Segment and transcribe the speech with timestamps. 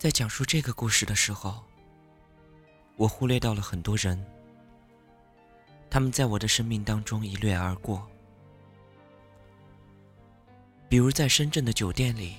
[0.00, 1.62] 在讲述这个故事的时候，
[2.96, 4.18] 我忽略到了很多人，
[5.90, 8.08] 他们在我的生命当中一掠而过。
[10.88, 12.36] 比如在深圳的酒店里，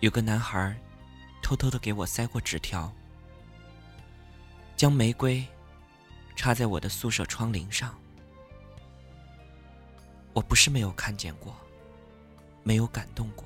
[0.00, 0.74] 有个男孩
[1.42, 2.90] 偷偷的给我塞过纸条，
[4.74, 5.46] 将玫瑰
[6.34, 7.94] 插在我的宿舍窗棂上。
[10.32, 11.54] 我不是没有看见过，
[12.62, 13.44] 没有感动过，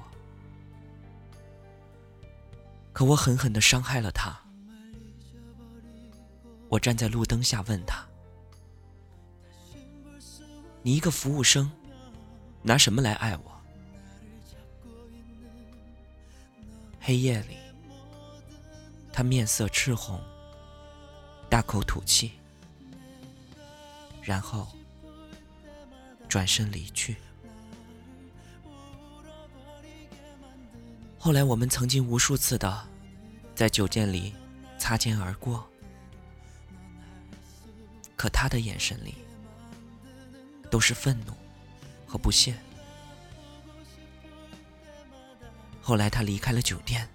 [2.96, 4.34] 可我狠狠的伤害了他。
[6.70, 8.02] 我站在路灯下问他
[10.80, 11.70] ：“你一个服务生，
[12.62, 13.52] 拿什么来爱我？”
[16.98, 17.59] 黑夜里，
[19.12, 20.18] 他面色赤红，
[21.51, 22.32] 大口吐气，
[24.23, 24.66] 然后。
[26.28, 27.16] 转身离去。
[31.18, 32.68] 后来，我们曾经无数次的
[33.57, 34.35] 在酒店里
[34.79, 35.66] 擦肩而过，
[38.15, 39.15] 可他的眼神里
[40.71, 41.32] 都是愤怒
[42.07, 42.54] 和不屑。
[45.80, 47.09] 后来，他离开了酒店。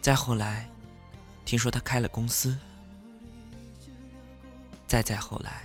[0.00, 0.66] 再后来，
[1.44, 2.58] 听说他开了公司。
[4.86, 5.62] 再再后来。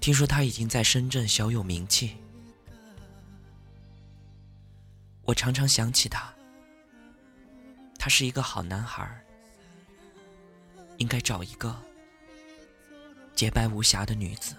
[0.00, 2.16] 听说他已经在深圳小有名气，
[5.30, 6.28] 我常常想起他。
[7.96, 9.08] 他是一个好男孩，
[10.96, 11.80] 应该找一个
[13.36, 14.56] 洁白无瑕的女子。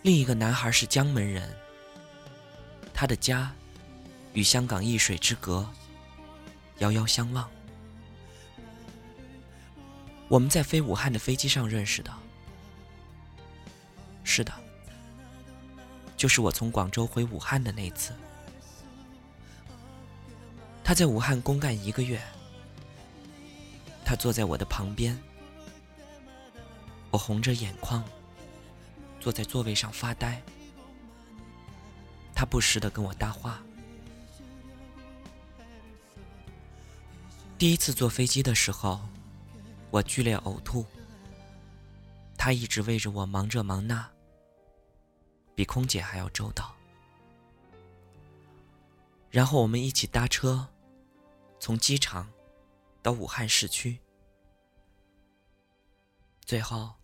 [0.00, 1.54] 另一个男孩是江门人，
[2.94, 3.54] 他的家
[4.32, 5.68] 与香港一水之隔，
[6.78, 7.46] 遥遥相望。
[10.28, 12.10] 我们在飞武汉的飞机上认识的，
[14.24, 14.50] 是的，
[16.20, 18.12] 就是我从广州回武汉的那次。
[20.84, 22.20] 他在武汉公干一个月，
[24.04, 25.18] 他坐在我的旁边，
[27.10, 28.04] 我红着眼眶
[29.18, 30.42] 坐在座位上发呆，
[32.34, 33.58] 他不时的跟我搭话。
[37.56, 39.00] 第一次坐飞机的时候。
[39.90, 40.86] 我剧烈呕吐，
[42.36, 44.08] 他一直为着我忙这忙那，
[45.60, 46.74] 比空姐还要周到。
[49.28, 50.66] 然后我们一起搭车，
[51.58, 52.32] 从机场
[53.02, 54.00] 到武汉市区。
[56.46, 56.94] 最后，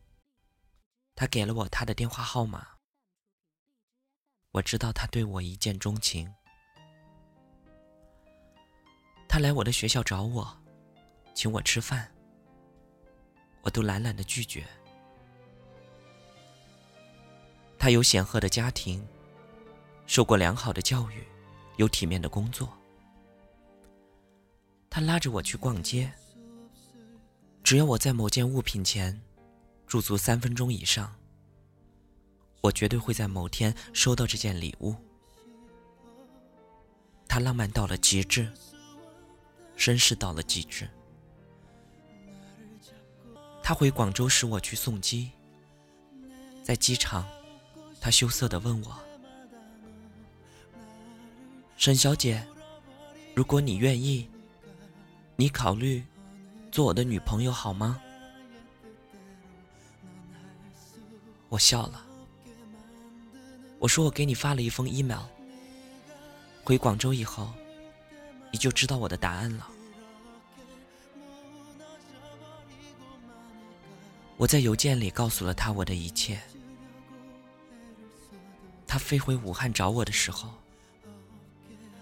[1.15, 2.67] 他给了我他的电话号码。
[4.53, 6.35] 我知道他对我一见钟情。
[9.29, 10.59] 他来我的学校找我，
[11.35, 12.11] 请我吃饭。
[13.61, 14.67] 我都懒懒的拒绝。
[17.79, 19.07] 他有显赫的家庭，
[20.07, 21.25] 受过良好的教育，
[21.77, 22.69] 有体面的工作。
[24.91, 26.11] 他拉着我去逛街，
[27.63, 29.21] 只要我在某件物品前
[29.87, 31.15] 驻足三分钟以上，
[32.63, 34.95] 我绝对会在某天收到这件礼物。
[37.29, 38.51] 他浪漫到了极致，
[39.77, 40.89] 绅士到了极致。
[43.63, 45.31] 他回广州时，我去送机。
[46.63, 47.29] 在机场，
[48.07, 48.97] 他羞涩的问我
[51.77, 52.47] ：“沈小姐，
[53.35, 54.31] 如果你愿意，
[55.35, 56.05] 你考虑
[56.71, 58.01] 做我的女朋友好吗？”
[61.51, 62.07] 我笑了，
[63.81, 65.25] 我说：“我给你发了一封 email，
[66.63, 67.53] 回广州以后，
[68.53, 69.69] 你就知道我的答案了。”
[74.39, 76.41] 我在邮件里告诉了他我的一切。
[78.87, 80.51] 他飞回武汉找我的时候，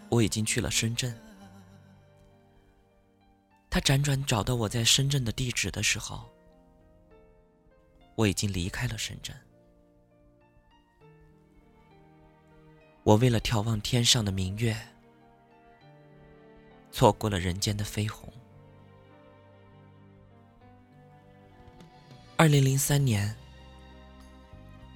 [0.09, 1.19] 我已经去了深圳。
[3.71, 6.31] 他辗转找到我在深圳的地址的时候，
[8.15, 9.35] 我已经离开了深圳。
[13.03, 14.77] 我为了眺望天上的明月，
[16.93, 18.33] 错过了人间的飞鸿。
[22.37, 23.35] 二零零三年，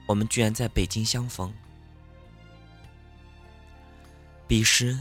[0.07, 1.53] 我们居然在北京相逢。
[4.49, 4.99] 彼时，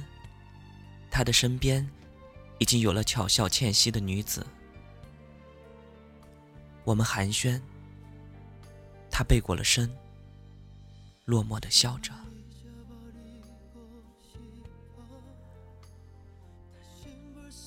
[1.09, 1.89] 他的身边
[2.59, 4.45] 已经有了巧笑倩兮的女子。
[6.83, 7.61] 我们寒暄，
[9.09, 9.89] 他背过了身，
[11.23, 12.11] 落寞的笑着，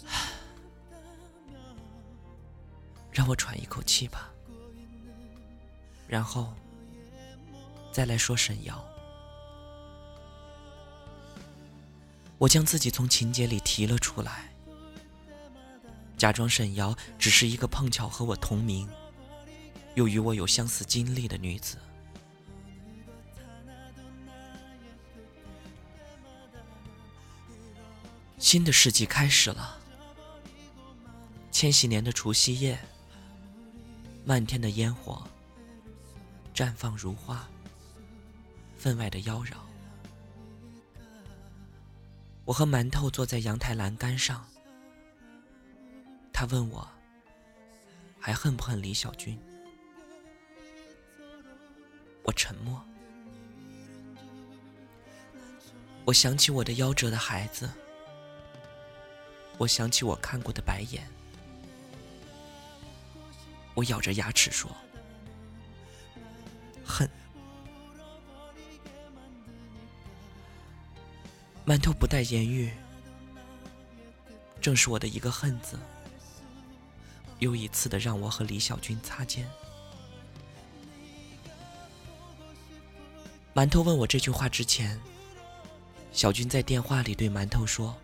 [3.11, 4.31] 让我喘一口气吧。
[6.06, 6.53] 然后，
[7.91, 8.85] 再来说沈瑶。
[12.40, 14.50] 我将自己从情节里提了出来，
[16.16, 18.88] 假装沈瑶只是一个碰巧和我同名，
[19.94, 21.76] 又与我有相似经历的女子。
[28.38, 29.78] 新的世纪开始了，
[31.52, 32.78] 千禧年的除夕夜，
[34.25, 35.22] 漫天的烟火
[36.54, 37.46] 绽放如花，
[38.78, 39.69] 分外的妖娆。
[42.44, 44.44] 我和馒头坐在阳台栏杆上，
[46.32, 46.88] 他问我
[48.19, 49.38] 还恨不恨李小军？
[52.25, 52.82] 我沉默。
[56.04, 57.70] 我想起我的夭折的孩子，
[59.58, 61.06] 我想起我看过的白眼，
[63.75, 64.69] 我咬着牙齿说：
[71.70, 72.69] 馒头不带言语，
[74.61, 75.78] 正是我的一个“恨”字，
[77.38, 79.49] 又一次的让我和李小军擦肩。
[83.55, 85.00] 馒头问我这句话之前，
[86.11, 87.96] 小军在电话里对馒头说：“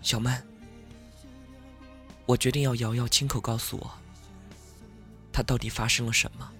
[0.00, 0.42] 小曼，
[2.24, 3.90] 我决定要瑶瑶亲口告诉我，
[5.30, 6.50] 她到底发生了什么，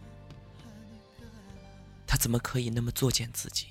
[2.06, 3.68] 她怎么可以那么作践自己？”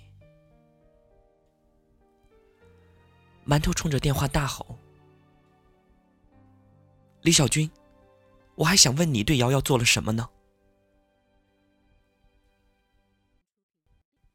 [3.46, 4.80] 馒头冲着电话大吼
[7.22, 7.70] ：“李小军，
[8.56, 10.28] 我还想问你对瑶瑶做了什么呢？”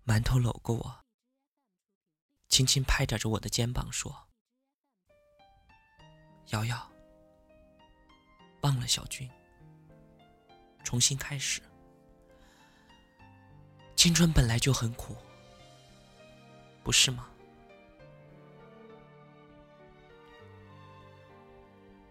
[0.07, 1.05] 馒头搂过我，
[2.49, 4.29] 轻轻拍打着我的肩膀说
[6.51, 6.89] ：“瑶瑶，
[8.63, 9.29] 忘了小军，
[10.85, 11.61] 重新开始。
[13.97, 15.17] 青春本来就很苦，
[16.85, 17.27] 不是吗？”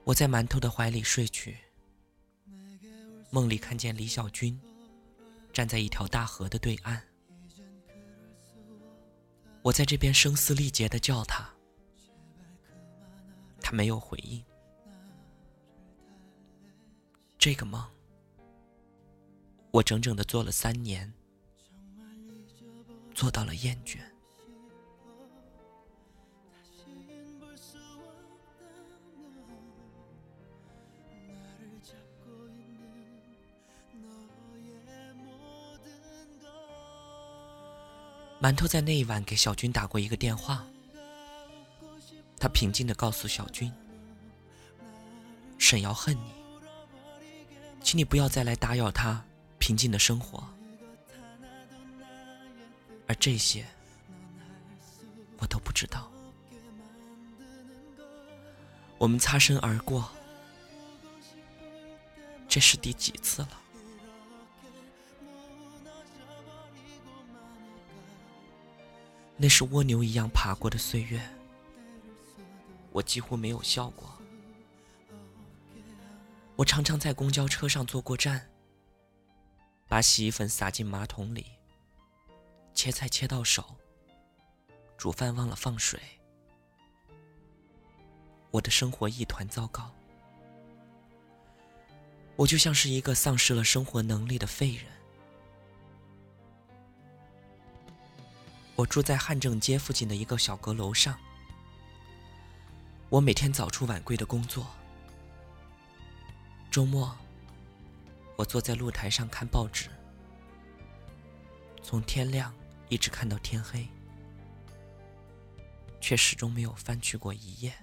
[0.09, 1.56] 我在馒头的怀里睡去，
[3.29, 4.59] 梦里看见李小军
[5.53, 7.00] 站在一条大河的对岸。
[9.61, 11.47] 我在这边声嘶力竭的叫他，
[13.61, 14.44] 他没有回应。
[17.38, 17.88] 这个梦，
[19.69, 21.13] 我整整的做了三年，
[23.13, 24.00] 做到了厌倦。
[38.41, 40.65] 馒头在那一晚给小军打过一个电话，
[42.39, 43.69] 他平静的告诉小军
[45.59, 46.31] ：“沈瑶恨你，
[47.83, 49.21] 请你不要再来打扰他
[49.57, 50.41] 平静的生活。”
[53.07, 53.65] 而这些，
[55.39, 56.09] 我都不知道。
[58.97, 60.09] 我们擦身而过，
[62.47, 63.62] 这是第几次了？
[69.41, 71.21] 那是蜗牛一样爬过的岁月，
[72.91, 74.13] 我几乎没有笑过。
[76.57, 78.49] 我常常在公交车上坐过站，
[79.87, 81.45] 把洗衣粉撒进马桶里，
[82.73, 83.78] 切菜切到手，
[84.97, 85.97] 煮饭忘了放水，
[88.52, 89.90] 我的生活一团糟糕。
[92.35, 94.98] 我就像是一个丧失了生活能力的废人。
[98.80, 101.19] 我住在汉正街附近的一个小阁楼上。
[103.09, 104.66] 我每天早出晚归的工作。
[106.71, 107.14] 周末，
[108.38, 109.90] 我坐在露台上看报纸，
[111.83, 112.54] 从天亮
[112.88, 113.86] 一直看到天黑，
[116.00, 117.74] 却始终没有翻去过一页。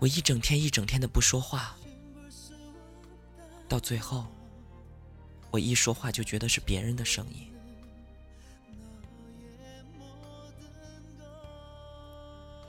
[0.00, 1.76] 我一整天一整天的不说话，
[3.68, 4.33] 到最后。
[5.54, 7.48] 我一说话就觉得是别人的声音。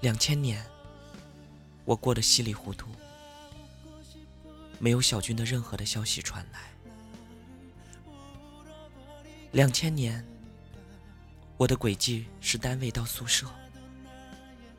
[0.01, 0.63] 两千年，
[1.84, 2.92] 我过得稀里糊涂，
[4.77, 6.60] 没有小军的任何的消息传来。
[9.54, 10.24] 两千年，
[11.58, 13.48] 我的轨迹是单位到宿舍，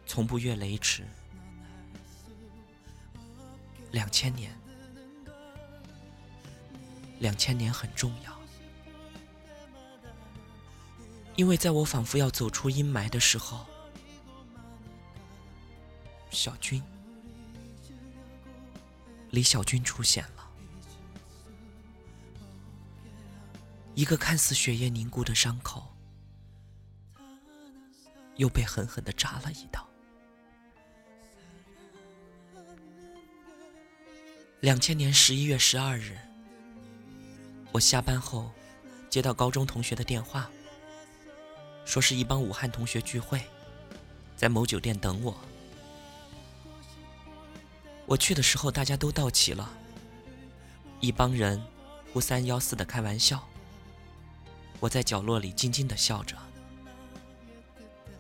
[0.06, 1.02] 从不越雷池。
[3.90, 4.56] 两千年。
[7.18, 8.38] 两千年很重要，
[11.34, 13.66] 因为在我仿佛要走出阴霾的时候，
[16.30, 16.82] 小军，
[19.30, 20.50] 李小军出现了，
[23.94, 25.96] 一个看似血液凝固的伤口，
[28.36, 29.88] 又被狠狠的扎了一刀。
[34.60, 36.18] 两千年十一月十二日，
[37.72, 38.50] 我下班后
[39.10, 40.50] 接到高中同学的电话，
[41.84, 43.42] 说是一帮武汉同学聚会，
[44.36, 45.36] 在某酒店等我。
[48.06, 49.70] 我去的时候，大家都到齐了，
[51.00, 51.62] 一帮人
[52.12, 53.46] 呼三幺四的开玩笑。
[54.80, 56.36] 我在角落里静静的笑着。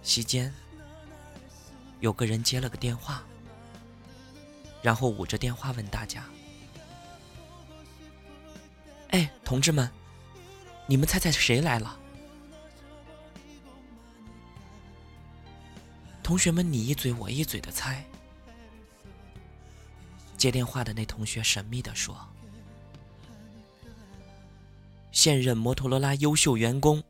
[0.02, 0.52] 席间，
[2.00, 3.22] 有个人接了个电话，
[4.82, 6.24] 然后捂着电话问大家
[9.16, 9.90] ：“哎，同志们，
[10.86, 11.98] 你们猜猜谁来了？”
[16.22, 18.04] 同学们你一嘴我一嘴的猜。
[20.36, 22.14] 接电话的那同学神秘的说
[25.12, 27.02] ：“现任摩托罗拉优秀员工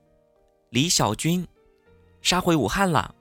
[0.71, 1.45] 李小军。”
[2.23, 3.13] 杀回武汉了。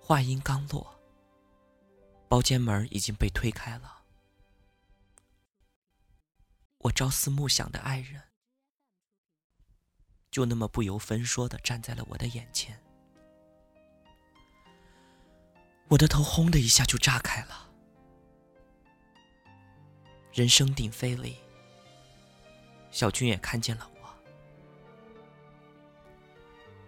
[0.00, 0.84] 话音刚落，
[2.28, 3.93] 包间门已经被推开了。
[6.84, 8.22] 我朝思暮想的爱人，
[10.30, 12.78] 就那么不由分说的站在了我的眼前。
[15.88, 17.70] 我的头轰的一下就炸开了。
[20.30, 21.38] 人声鼎沸里，
[22.90, 23.90] 小军也看见了。
[24.02, 24.14] 我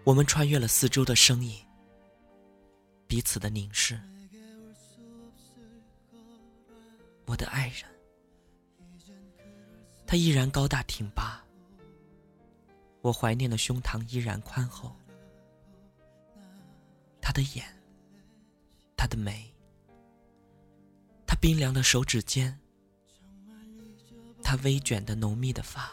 [0.03, 1.65] 我们穿越了四周的声音，
[3.07, 3.99] 彼此的凝视。
[7.25, 7.83] 我的爱人，
[10.07, 11.43] 他依然高大挺拔，
[13.01, 14.95] 我怀念的胸膛依然宽厚。
[17.21, 17.65] 他的眼，
[18.95, 19.53] 他的眉，
[21.27, 22.57] 他冰凉的手指尖，
[24.41, 25.91] 他微卷的浓密的发，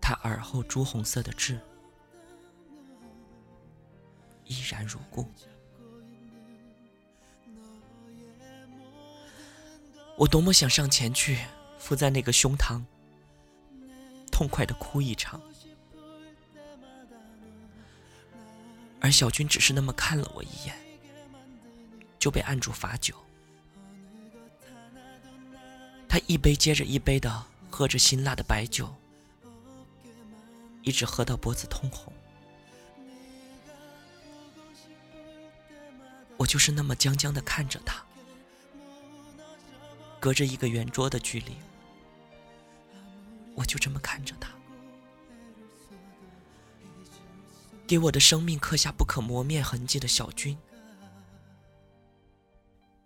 [0.00, 1.60] 他耳后朱红色的痣。
[4.46, 5.24] 依然如故。
[10.18, 11.38] 我多么想上前去，
[11.80, 12.80] 伏在那个胸膛，
[14.30, 15.40] 痛快的哭一场。
[19.00, 20.76] 而小军只是那么看了我一眼，
[22.18, 23.16] 就被按住罚酒。
[26.06, 28.94] 他一杯接着一杯的喝着辛辣的白酒，
[30.82, 32.12] 一直喝到脖子通红。
[36.36, 38.04] 我就是那么僵僵的看着他，
[40.18, 41.56] 隔着一个圆桌的距离，
[43.60, 44.50] 我就这么看着他，
[47.86, 50.56] 给我的生命刻下不可磨灭痕迹的小军，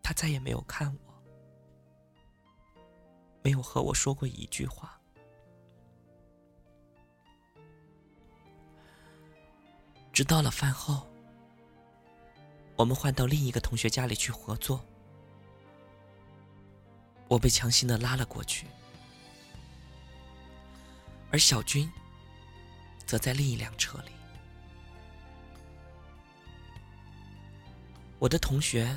[0.00, 1.12] 他再也没有看我，
[3.42, 4.96] 没有和我说过一句话，
[10.12, 11.04] 直到了饭后。
[12.76, 14.84] 我们换到另一个同学家里去合作，
[17.26, 18.68] 我被强行的拉了过去，
[21.34, 21.90] 而小军
[23.04, 24.12] 则在另一辆车里。
[28.20, 28.96] 我的同学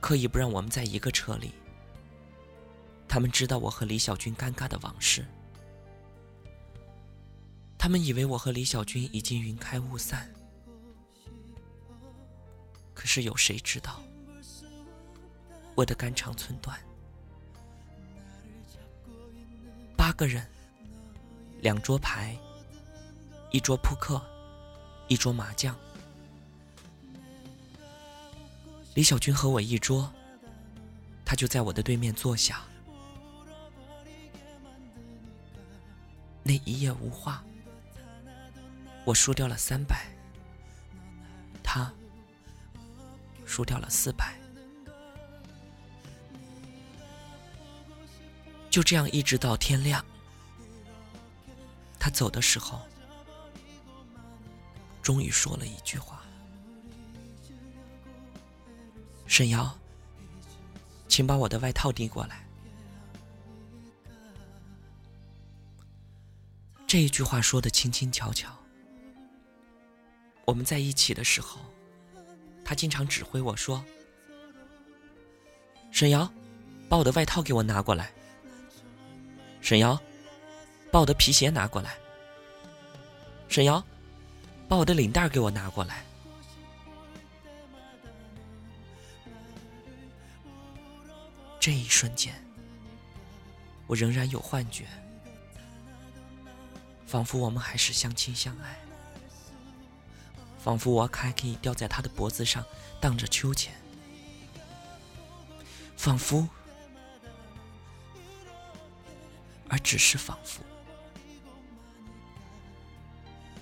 [0.00, 1.50] 刻意不让我们在一个车里，
[3.08, 5.26] 他们知道我和李小军尴尬的往事，
[7.76, 10.32] 他们以为我和李小军已经云开雾散。
[12.94, 14.00] 可是有谁知道
[15.74, 16.78] 我的肝肠寸断？
[19.96, 20.48] 八个人，
[21.64, 22.36] 两桌牌，
[23.50, 24.20] 一桌扑克，
[25.08, 25.74] 一桌麻将。
[28.92, 30.12] 李小军和我一桌，
[31.24, 32.60] 他就在我的对面坐下。
[36.42, 37.42] 那一夜无话，
[39.06, 40.04] 我输掉了三百，
[41.62, 41.90] 他。
[43.46, 44.38] 输掉了四百，
[48.68, 50.04] 就这样一直到天亮。
[52.04, 52.82] 他走的时候，
[55.00, 56.22] 终于说了一句话
[59.26, 59.74] ：“沈瑶，
[61.08, 62.46] 请把我的外套递过来。”
[66.86, 68.54] 这一句话说的轻轻巧巧。
[70.44, 71.58] 我们在一起的时候。
[72.62, 73.82] 他经常指挥我说
[75.90, 76.30] ：“沈瑶，
[76.86, 78.12] 把我的外套给我拿过来。”
[79.62, 79.98] 沈瑶，
[80.94, 81.96] 把我的皮鞋拿过来。
[83.48, 83.84] 沈瑶，
[84.68, 86.04] 把我的领带给我拿过来。
[91.58, 92.32] 这一瞬间，
[93.88, 94.86] 我仍然有幻觉，
[97.08, 98.78] 仿佛我们还是相亲相爱，
[100.62, 102.64] 仿佛我还可以吊在他的脖子上
[103.00, 103.74] 荡着秋千，
[105.96, 106.48] 仿佛，
[109.68, 110.62] 而只是仿佛，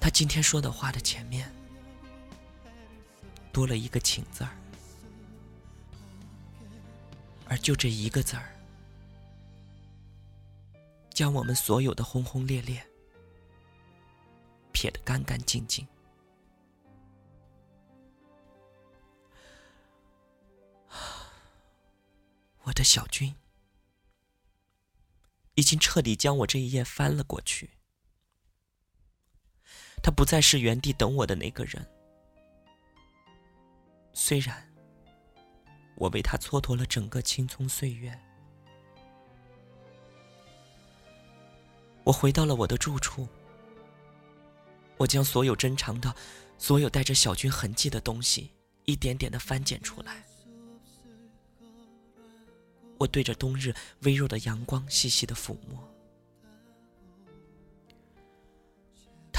[0.03, 1.49] 他今天说的话的前面
[3.53, 4.51] 多了一个“请”字儿，
[7.47, 8.53] 而就这一个字儿。
[11.15, 12.85] 将我们所有的轰轰烈烈
[14.73, 15.87] 撇得干干净净。
[22.63, 23.33] 我的小军
[25.55, 27.71] 已经彻底将我这一页翻了过去。
[30.03, 31.87] 他不再是原地等我的那个人。
[34.13, 34.69] 虽然
[35.95, 38.19] 我为他蹉跎了整个青葱岁月。
[42.05, 43.29] 我回到了我的住处，
[44.97, 46.13] 我将所有珍藏的、
[46.59, 48.51] 所有带着小军痕迹的东西
[48.87, 50.25] 一点点的翻捡出来。
[52.99, 55.92] 我对着冬日微弱的阳光细细的抚摸。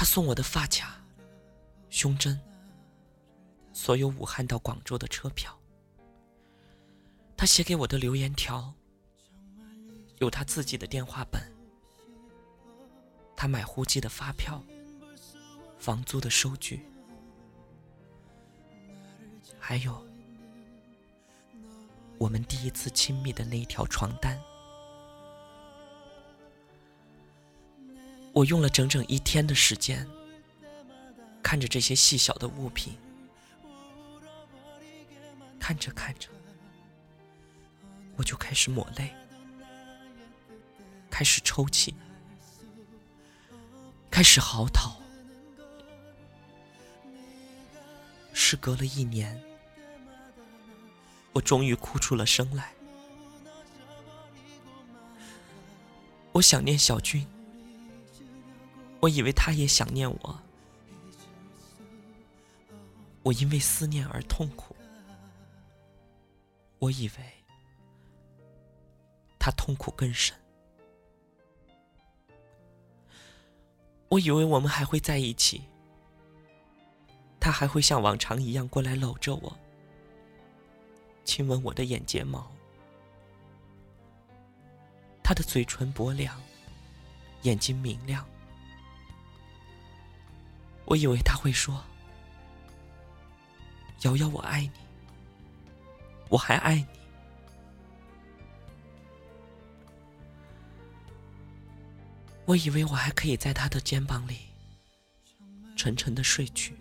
[0.04, 1.00] 他送我的发卡、
[1.88, 2.38] 胸针、
[3.72, 5.58] 所有武汉到广州的车票，
[7.38, 8.74] 他写给我的留言条，
[10.18, 11.42] 有他自己的电话本。
[13.34, 14.62] 他买呼机的发票，
[15.78, 16.84] 房租的收据，
[19.58, 20.06] 还有
[22.18, 24.38] 我们第一次亲密的那一条床单。
[28.34, 30.04] 我用了整整一天的时间，
[31.40, 32.98] 看着这些细小的物品，
[35.60, 36.28] 看着看着，
[38.16, 39.14] 我就开始抹泪，
[41.08, 41.94] 开始抽泣。
[44.10, 44.92] 开始嚎啕。
[48.32, 49.40] 时隔了一年，
[51.32, 52.72] 我终于哭出了声来。
[56.30, 57.26] 我想念小军，
[59.04, 60.40] 我以为他也想念我。
[63.22, 64.74] 我因为思念而痛苦，
[66.78, 67.14] 我以为
[69.38, 70.34] 他痛苦更深。
[74.08, 75.64] 我以为我们还会在一起，
[77.38, 79.54] 他还会像往常一样过来搂着我，
[81.26, 82.50] 亲吻我的眼睫毛。
[85.22, 86.40] 他的嘴唇薄凉，
[87.42, 88.26] 眼睛明亮。
[90.84, 91.82] 我以为他会说
[94.02, 94.72] ：“瑶瑶，我爱你，
[96.28, 96.86] 我还爱你。”
[102.46, 104.40] 我以为我还可以在他的肩膀里
[105.76, 106.76] 沉沉的睡去，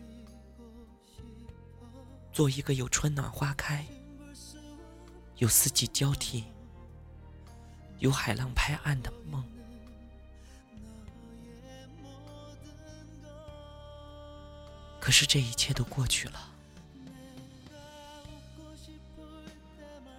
[2.33, 3.85] 做一个有春暖花开、
[5.37, 6.43] 有四季交替、
[7.99, 9.41] 有海浪拍岸的梦。
[15.03, 16.49] 可是这一切都过去了，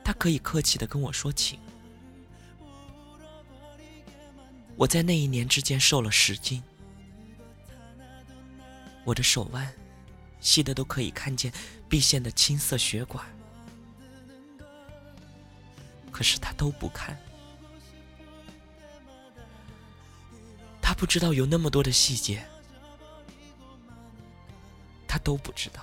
[0.04, 1.58] 他可以客气的跟我说请。
[4.76, 6.62] 我在那一年之间瘦了十斤，
[9.04, 9.72] 我的手腕
[10.38, 11.50] 细的都可以看见
[11.88, 13.24] 毕现的青色血管，
[16.10, 17.18] 可是他都不看，
[20.82, 22.46] 他不知道有那么多的细节，
[25.24, 25.82] 都不知道。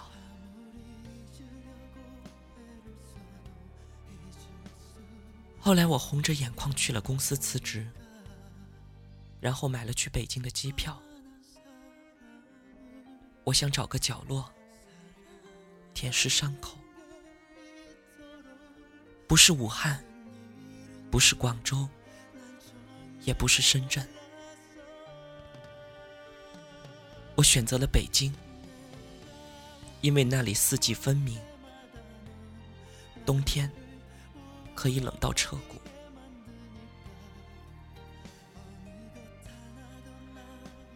[5.60, 7.86] 后来我红着眼眶去了公司辞职。
[9.42, 11.02] 然后买了去北京的机票。
[13.44, 14.48] 我想找个角落
[15.96, 16.78] 舔舐伤口，
[19.28, 20.06] 不是武汉，
[21.10, 21.90] 不是广州，
[23.24, 24.08] 也不是深圳，
[27.36, 28.32] 我选择了北京，
[30.02, 31.40] 因为那里四季分明，
[33.26, 33.72] 冬天
[34.74, 35.80] 可以冷到彻骨。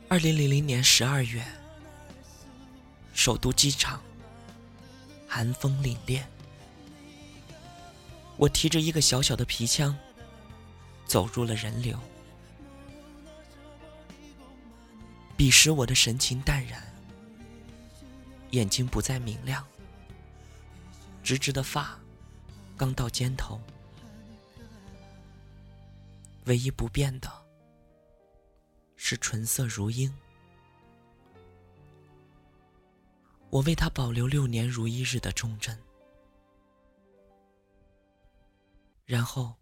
[0.07, 1.43] 二零零零年十二月，
[3.13, 4.01] 首都机场，
[5.27, 6.21] 寒风凛冽。
[8.37, 9.95] 我提着一个小小的皮箱，
[11.05, 11.97] 走入了人流。
[15.37, 16.81] 彼时我的神情淡然，
[18.51, 19.65] 眼睛不再明亮。
[21.23, 21.99] 直直的发
[22.77, 23.59] 刚到肩头。
[26.45, 27.31] 唯一不变的
[28.95, 30.13] 是唇色如樱。
[33.49, 35.77] 我为他保留六年如一日的忠贞。
[39.05, 39.55] 然后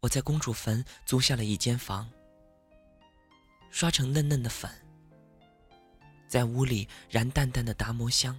[0.00, 2.10] 我在公主坟租下了一间房。
[3.74, 4.83] 刷成嫩嫩的粉。
[6.34, 8.36] 在屋里燃淡淡的达摩香，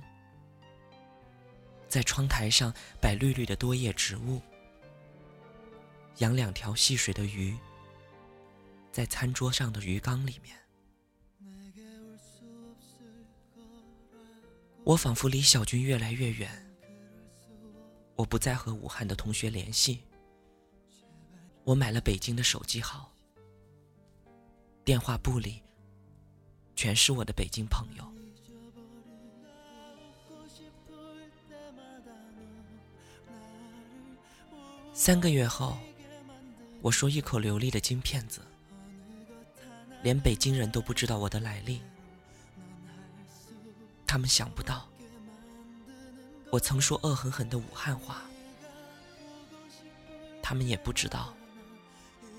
[1.88, 4.42] 在窗台上摆绿绿的多叶植物，
[6.18, 7.58] 养两条戏水的鱼，
[8.92, 10.58] 在餐桌上的鱼缸里面。
[14.84, 16.52] 我仿佛离小军越来越远。
[18.18, 20.04] 我不再和武汉的同学联系。
[21.64, 23.10] 我买了北京的手机号，
[24.84, 25.64] 电话簿里
[26.76, 28.04] 全是我的北京朋友。
[34.94, 35.78] 三个月后，
[36.82, 38.42] 我说一口流利的京片子，
[40.04, 41.82] 连北京人都不知道我的来历。
[44.06, 44.88] 他们想不到。
[46.52, 48.22] 我曾说恶狠狠的武汉话，
[50.42, 51.34] 他们也不知道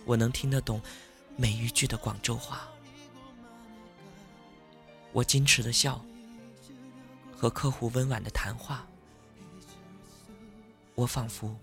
[0.07, 0.81] 我能听得懂
[1.37, 2.67] 每一句的广州话。
[5.13, 6.05] 我矜持的笑，
[7.33, 8.87] 和客户温婉的谈话，
[10.95, 11.57] 我仿佛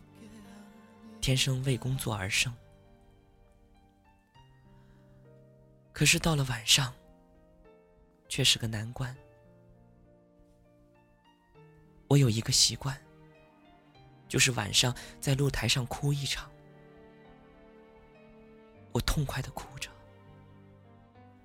[1.22, 2.54] 天生为工作而生。
[5.92, 6.92] 可是到了晚上，
[8.28, 9.16] 却是个难关。
[12.08, 13.00] 我有一个习惯，
[14.28, 16.50] 就是晚上在露台上哭一场。
[18.92, 19.90] 我痛快的哭着，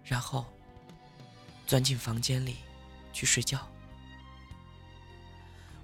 [0.03, 0.47] 然后
[1.69, 2.57] 钻进房间里
[3.13, 3.69] 去睡觉。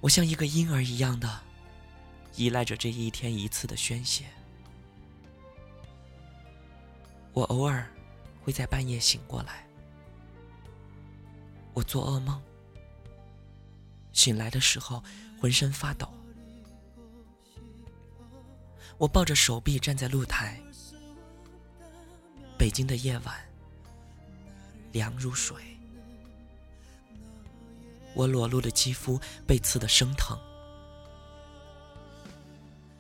[0.01, 1.43] 我像一个婴儿一样的
[2.37, 4.25] 依赖着这一天一次的宣泄。
[7.35, 7.87] 我偶尔
[8.43, 9.67] 会在半夜醒过来，
[11.75, 12.43] 我做噩梦。
[14.15, 15.05] 醒来的时候，
[15.39, 16.09] 浑身发抖。
[18.97, 20.59] 我抱着手臂站在露台。
[22.57, 23.37] 北京的夜晚，
[24.93, 25.74] 凉如水。
[28.15, 30.39] 我裸露的肌肤被刺得生疼。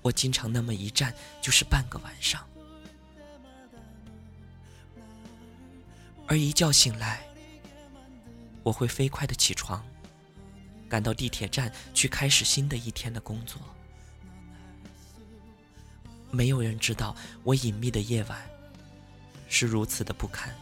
[0.02, 2.46] 我经常那么一站就是半个晚上，
[6.26, 7.26] 而一觉醒来，
[8.62, 9.82] 我会飞快的起床。
[10.86, 13.60] 赶到地铁站去开始新的一天的工作。
[16.30, 18.38] 没有人知道我隐秘的夜晚
[19.48, 20.54] 是如此的不堪，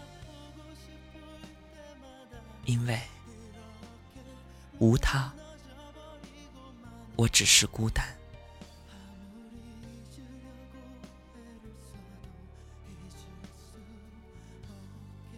[2.64, 2.98] 因为
[4.82, 5.32] 无他，
[7.14, 8.04] 我只是孤单。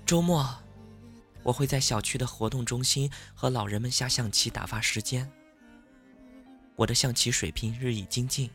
[0.06, 0.48] 周末。
[1.42, 5.30] 我会在小区的活动中心和老人们下象棋打发时间。
[6.74, 8.48] 我的象棋水平日益精进，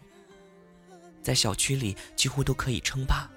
[1.22, 3.30] 在小区里几乎都可以称霸。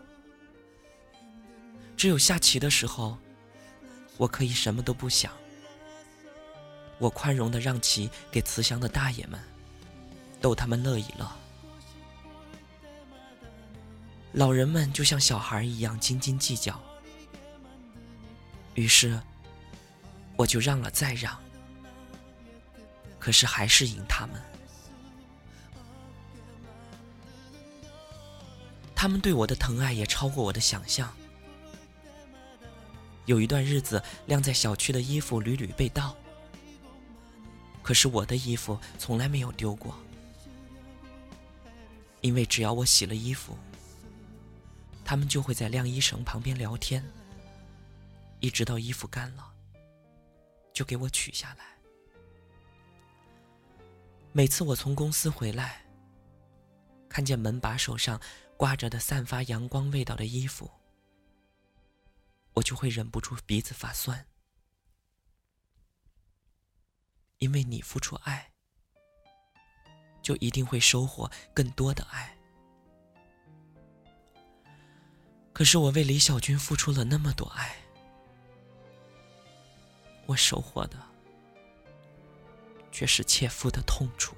[1.99, 3.19] 只有下棋的时候，
[4.17, 5.31] 我可以什么都不想。
[7.03, 9.41] 我宽容的让其给慈祥的大爷们，
[10.41, 11.29] 逗他们乐一乐。
[14.31, 16.81] 老人们就像小孩一样斤斤计较，
[18.75, 19.21] 于是。
[20.35, 21.39] 我就让了再让，
[23.19, 24.43] 可是还是赢他们。
[28.95, 31.13] 他们对我的疼爱也超过我的想象。
[33.27, 36.17] 有一段日子，晾在小区的衣服屡屡被盗，
[37.83, 39.97] 可是我的衣服从来没有丢过，
[42.21, 43.57] 因为只要我洗了衣服，
[45.05, 47.05] 他们就会在晾衣绳旁边聊天，
[48.41, 49.49] 一直到衣服干了。
[50.73, 51.67] 就给我取下来。
[54.33, 55.85] 每次我从公司回来，
[57.11, 58.19] 看见门把手上
[58.57, 60.71] 挂着的散发阳光味道的衣服，
[62.55, 64.25] 我就会忍不住鼻子发酸。
[67.43, 68.53] 因为你付出爱，
[70.23, 72.39] 就一定会收获更多的爱。
[75.53, 77.77] 可是我为李小军付出了那么多爱。
[80.27, 80.97] 我收获的
[82.93, 84.37] 却是切肤的痛楚。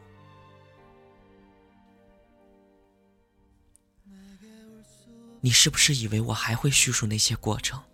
[5.42, 7.84] 你是不是以为我还会叙述那些过程？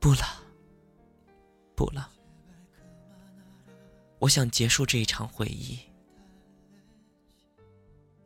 [0.00, 0.43] 不了，
[1.74, 2.10] 不了。
[4.18, 5.78] 我想结束这一场回忆。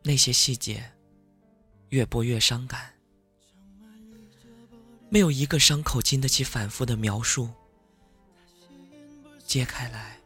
[0.03, 0.93] 那些细节，
[1.89, 2.95] 越播越伤感。
[5.11, 7.51] 没有一个伤口经得起反复的描述
[9.45, 10.19] 揭开来，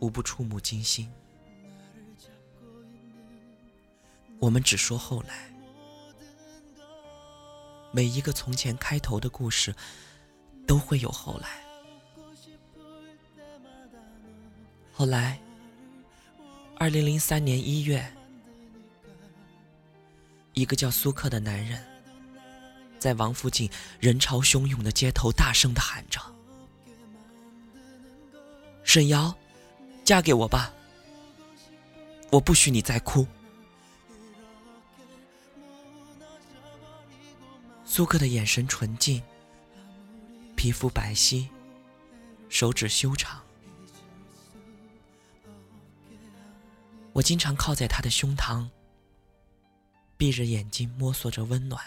[0.00, 1.10] 无不触目惊心。
[4.38, 5.52] 我们只说后来，
[7.92, 9.74] 每一个从前开头的故事，
[10.66, 11.69] 都会有后来。
[15.00, 15.40] 后来，
[16.76, 18.04] 二零零三年一月，
[20.52, 21.82] 一个叫苏克的男人，
[22.98, 23.66] 在王府井
[23.98, 26.20] 人潮汹涌的街头大声的喊着
[28.84, 29.34] ：“沈瑶，
[30.04, 30.70] 嫁给我吧！
[32.30, 33.26] 我不许你再哭。”
[37.86, 39.22] 苏克的眼神纯净，
[40.56, 41.48] 皮肤白皙，
[42.50, 43.40] 手指修长。
[47.20, 48.66] 我经常靠在他的胸膛，
[50.16, 51.78] 闭着眼睛摸索着温暖。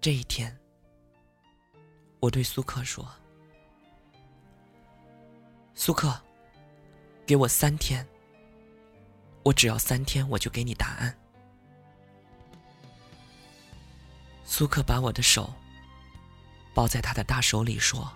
[0.00, 0.56] 这一天，
[2.20, 3.04] 我对苏克说
[5.74, 6.16] ：“苏克，
[7.26, 8.06] 给我三天，
[9.42, 11.18] 我只要三天，我就给你答案。”
[14.46, 15.52] 苏克把我的手
[16.72, 18.08] 抱在他的大手里，说：“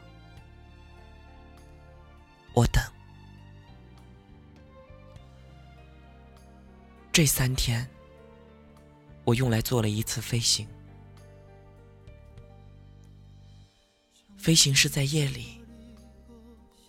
[2.55, 2.81] 我等。”
[7.15, 7.89] 这三天，
[9.23, 10.67] 我用来做了一次飞行。
[14.37, 15.61] 飞行是在夜里，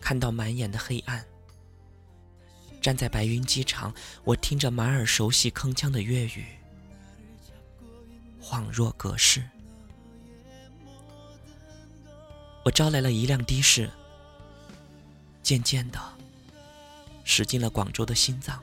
[0.00, 1.24] 看到满眼的黑暗。
[2.82, 6.44] 站在白云机场，我听着满耳熟悉铿锵的粤语。
[8.42, 9.48] 恍若隔世。
[12.64, 13.88] 我招来了一辆的士，
[15.40, 16.00] 渐渐的
[17.22, 18.60] 驶进了广州的心脏。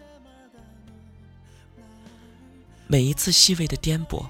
[2.88, 4.26] 每一次细微的颠簸，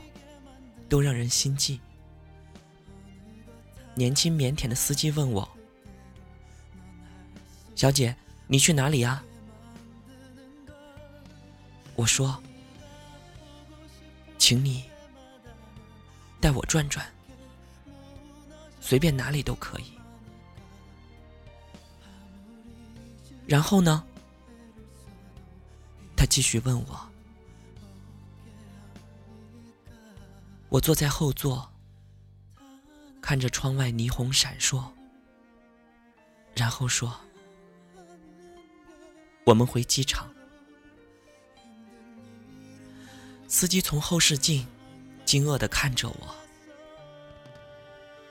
[0.87, 1.79] 都让人心悸。
[3.95, 5.47] 年轻腼腆的司机问我
[7.75, 8.15] ：“小姐，
[8.47, 9.23] 你去哪里呀？”
[11.95, 12.41] 我说
[14.39, 14.83] ：“请你。”
[16.41, 17.05] 带我转转，
[18.81, 19.93] 随便哪里都可以。
[23.47, 24.03] 然后呢？
[26.17, 27.12] 他继续问我。
[30.73, 31.71] 我坐在后座，
[33.21, 34.83] 看着窗外霓虹闪烁，
[36.55, 37.15] 然后说
[39.45, 40.33] ：“我们回机场。”
[43.47, 44.65] 司机从后视镜。
[45.25, 46.35] 惊愕的看着我，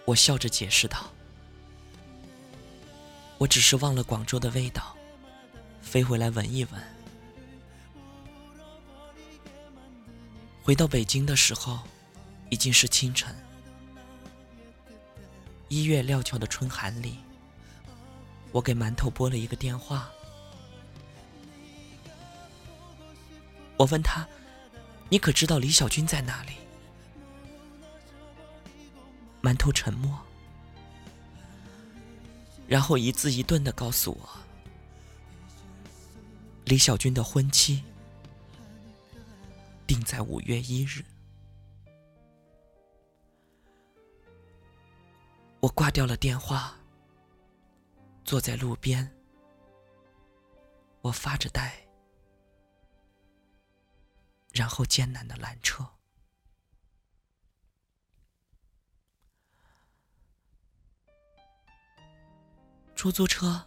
[0.05, 1.11] 我笑着解释道
[3.38, 4.94] ：“我只是忘了广州的味道，
[5.81, 6.83] 飞回来闻一闻。”
[10.62, 11.81] 回到北京的时候，
[12.53, 13.35] 已经是清晨。
[15.71, 17.17] 一月料峭的春寒里，
[18.51, 20.11] 我给馒头拨了一个电话，
[23.79, 24.29] 我问他
[25.09, 26.53] ：“你可知道李小军在哪里？”
[29.43, 30.21] 馒头沉默，
[32.69, 34.29] 然后一字一顿的告诉我
[36.67, 37.83] ：“李小军的婚期
[39.87, 41.03] 定在五月一日。”
[45.62, 46.77] 我挂掉了电话，
[48.25, 49.09] 坐在路边，
[51.03, 51.72] 我发着呆，
[54.53, 55.88] 然后艰难的拦车。
[62.96, 63.64] 出租车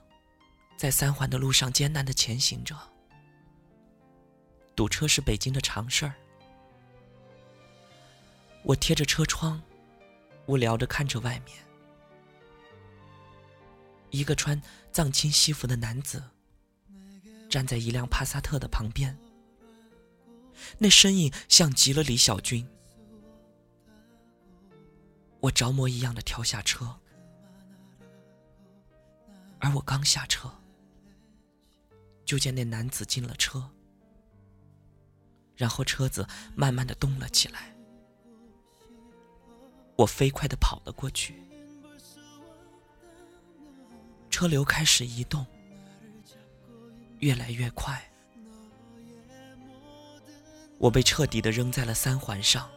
[0.75, 2.77] 在三环的路上艰难的前行着，
[4.75, 6.13] 堵车是北京的常事儿。
[8.63, 9.63] 我贴着车窗，
[10.45, 11.64] 无聊的看着外面，
[14.15, 16.23] 一个穿藏青西服的男子
[17.49, 19.17] 站在一辆帕萨特的旁边，
[20.78, 22.67] 那身影像极了李小军。
[25.41, 26.99] 我着魔一样的跳下车。
[29.60, 30.51] 而我刚下车，
[32.23, 33.71] 就见那男子进了车，
[35.56, 37.75] 然后车子慢慢的动了起来。
[39.97, 41.44] 我飞快的跑了过去，
[44.36, 45.45] 车流开始移动，
[47.19, 48.06] 越来越快，
[50.78, 52.69] 我被彻底的扔在了三环上，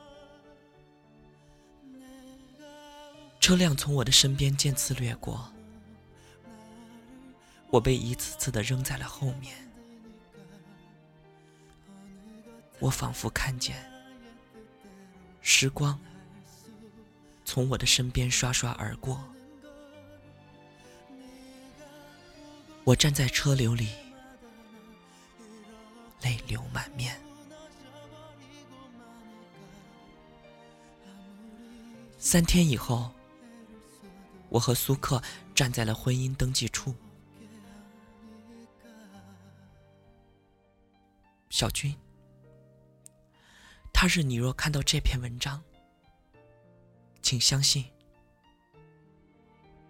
[3.41, 5.53] 车辆从我的身边渐次掠过。
[7.71, 9.57] 我被一次次的扔在了后面，
[12.79, 13.77] 我仿佛看见
[15.41, 15.99] 时光
[17.45, 19.21] 从我的身边刷刷而过，
[22.89, 23.91] 我站在车流里，
[26.23, 27.21] 泪流满面。
[32.17, 33.13] 三天以后，
[34.49, 35.23] 我和苏克
[35.55, 36.95] 站在了婚姻登记处。
[41.51, 41.95] 小军，
[43.93, 45.63] 他日你若看到这篇文章，
[47.21, 47.85] 请相信，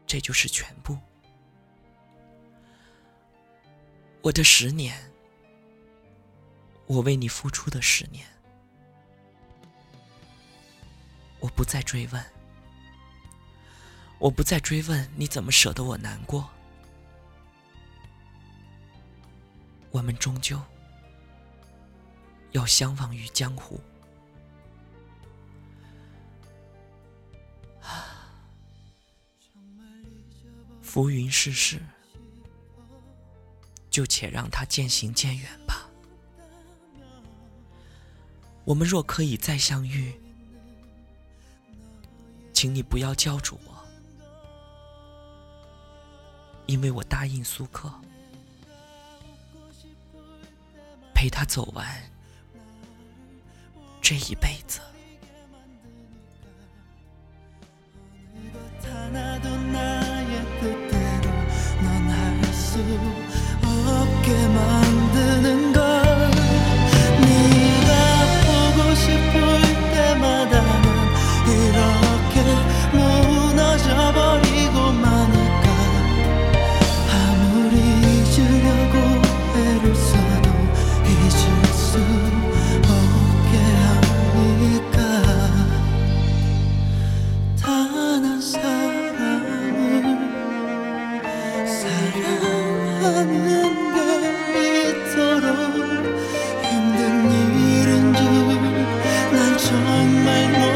[0.04, 0.98] 这就是全部。
[4.20, 4.94] 我的十年，
[6.86, 8.26] 我为你付出的十年，
[11.40, 12.22] 我不再追问，
[14.18, 16.50] 我不再追问你怎么舍得我难过，
[19.90, 20.60] 我们终究。
[22.52, 23.78] 要相忘于江湖。
[30.82, 31.78] 浮云世事，
[33.98, 35.90] 就且让它渐行渐远吧。
[38.64, 40.14] 我们若可以再相遇，
[42.52, 43.84] 请你不要叫住我，
[46.66, 47.92] 因为我答应苏克，
[51.12, 51.84] 陪他走完。
[54.00, 54.80] 这一辈子。
[99.86, 100.67] and I my